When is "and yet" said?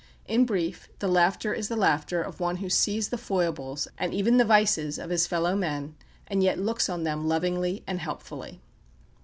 6.25-6.57